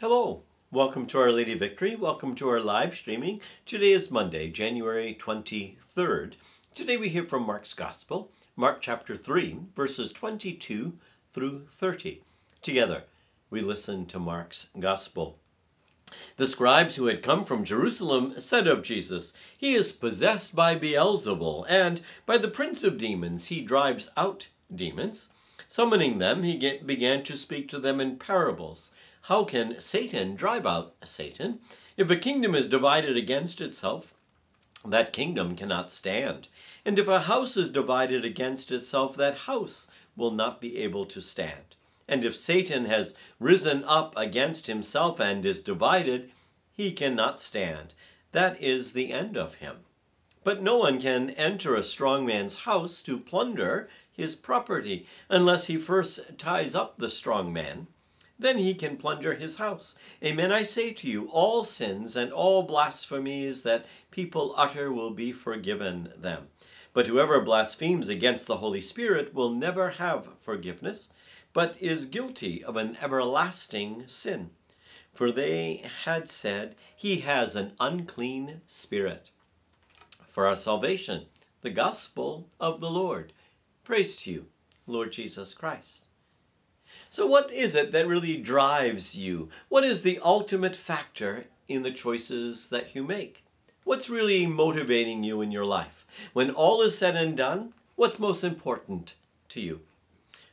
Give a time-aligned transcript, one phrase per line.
[0.00, 1.94] Hello, welcome to Our Lady Victory.
[1.94, 3.42] Welcome to our live streaming.
[3.66, 6.36] Today is Monday, January 23rd.
[6.74, 10.94] Today we hear from Mark's Gospel, Mark chapter 3, verses 22
[11.34, 12.22] through 30.
[12.62, 13.02] Together
[13.50, 15.36] we listen to Mark's Gospel.
[16.38, 21.66] The scribes who had come from Jerusalem said of Jesus, He is possessed by Beelzebul,
[21.68, 25.28] and by the prince of demons he drives out demons.
[25.68, 28.92] Summoning them, he began to speak to them in parables.
[29.22, 31.60] How can Satan drive out Satan?
[31.96, 34.14] If a kingdom is divided against itself,
[34.84, 36.48] that kingdom cannot stand.
[36.84, 41.20] And if a house is divided against itself, that house will not be able to
[41.20, 41.76] stand.
[42.08, 46.32] And if Satan has risen up against himself and is divided,
[46.72, 47.92] he cannot stand.
[48.32, 49.76] That is the end of him.
[50.42, 55.76] But no one can enter a strong man's house to plunder his property unless he
[55.76, 57.86] first ties up the strong man.
[58.40, 59.96] Then he can plunder his house.
[60.24, 65.30] Amen, I say to you, all sins and all blasphemies that people utter will be
[65.30, 66.48] forgiven them.
[66.94, 71.10] But whoever blasphemes against the Holy Spirit will never have forgiveness,
[71.52, 74.50] but is guilty of an everlasting sin.
[75.12, 79.28] For they had said, He has an unclean spirit.
[80.26, 81.26] For our salvation,
[81.60, 83.34] the gospel of the Lord.
[83.84, 84.46] Praise to you,
[84.86, 86.04] Lord Jesus Christ.
[87.12, 89.48] So, what is it that really drives you?
[89.68, 93.44] What is the ultimate factor in the choices that you make?
[93.82, 96.06] What's really motivating you in your life?
[96.34, 99.16] When all is said and done, what's most important
[99.48, 99.80] to you?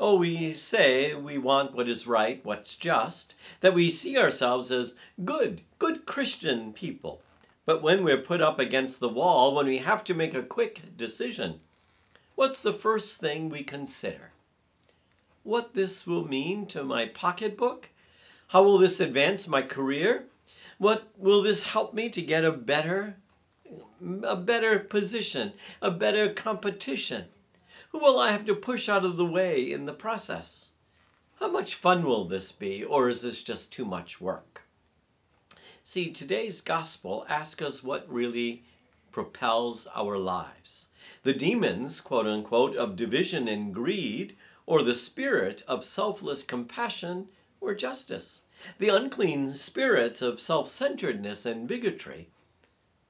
[0.00, 4.96] Oh, we say we want what is right, what's just, that we see ourselves as
[5.24, 7.22] good, good Christian people.
[7.64, 10.96] But when we're put up against the wall, when we have to make a quick
[10.96, 11.60] decision,
[12.34, 14.32] what's the first thing we consider?
[15.42, 17.88] What this will mean to my pocketbook?
[18.48, 20.26] How will this advance my career?
[20.78, 23.16] What will this help me to get a better
[24.22, 27.26] a better position, a better competition?
[27.90, 30.72] Who will I have to push out of the way in the process?
[31.38, 34.62] How much fun will this be, or is this just too much work?
[35.82, 38.64] See, today's gospel asks us what really
[39.10, 40.88] propels our lives.
[41.22, 44.36] The demons, quote unquote, of division and greed,
[44.66, 47.28] or the spirit of selfless compassion
[47.60, 48.42] or justice.
[48.78, 52.28] The unclean spirits of self centeredness and bigotry,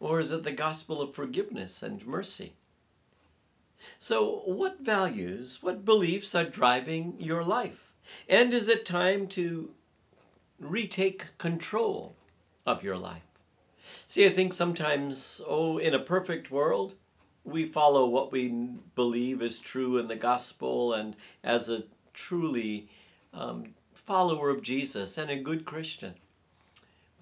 [0.00, 2.54] or is it the gospel of forgiveness and mercy?
[3.98, 7.92] So, what values, what beliefs are driving your life?
[8.28, 9.70] And is it time to
[10.58, 12.16] retake control
[12.66, 13.22] of your life?
[14.06, 16.94] See, I think sometimes, oh, in a perfect world,
[17.44, 18.48] we follow what we
[18.94, 22.88] believe is true in the gospel, and as a truly
[23.32, 26.14] um, follower of Jesus and a good Christian.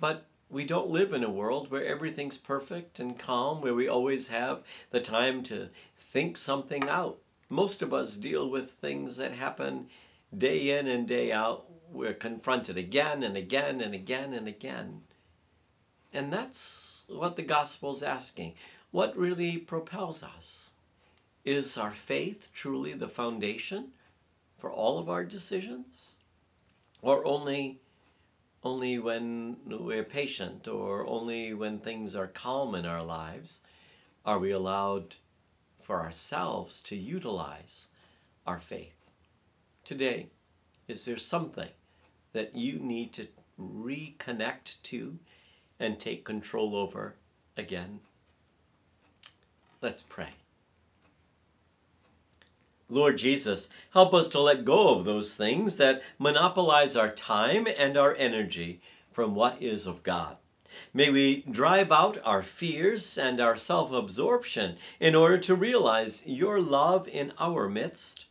[0.00, 4.28] But we don't live in a world where everything's perfect and calm, where we always
[4.28, 7.18] have the time to think something out.
[7.48, 9.86] Most of us deal with things that happen
[10.36, 11.64] day in and day out.
[11.90, 15.02] We're confronted again and again and again and again.
[16.12, 18.54] And that's what the gospel's asking.
[18.92, 20.72] What really propels us?
[21.46, 23.92] Is our faith truly the foundation
[24.58, 26.16] for all of our decisions?
[27.00, 27.80] Or only
[28.62, 33.62] only when we're patient or only when things are calm in our lives
[34.24, 35.16] are we allowed
[35.80, 37.88] for ourselves to utilize
[38.46, 38.94] our faith.
[39.84, 40.28] Today,
[40.86, 41.70] is there something
[42.34, 43.26] that you need to
[43.58, 45.18] reconnect to
[45.80, 47.16] and take control over
[47.56, 48.00] again?
[49.82, 50.28] Let's pray.
[52.88, 57.96] Lord Jesus, help us to let go of those things that monopolize our time and
[57.96, 60.36] our energy from what is of God.
[60.94, 66.60] May we drive out our fears and our self absorption in order to realize your
[66.60, 68.26] love in our midst.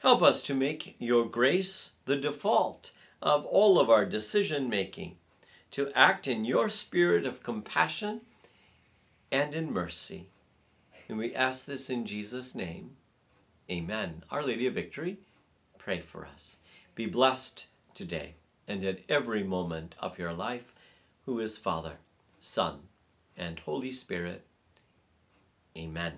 [0.00, 2.90] Help us to make your grace the default
[3.22, 5.16] of all of our decision making,
[5.70, 8.22] to act in your spirit of compassion
[9.30, 10.26] and in mercy.
[11.08, 12.96] And we ask this in Jesus' name.
[13.70, 14.24] Amen.
[14.30, 15.18] Our Lady of Victory,
[15.78, 16.56] pray for us.
[16.94, 18.34] Be blessed today
[18.68, 20.74] and at every moment of your life,
[21.24, 21.94] who is Father,
[22.40, 22.80] Son,
[23.36, 24.44] and Holy Spirit.
[25.76, 26.14] Amen.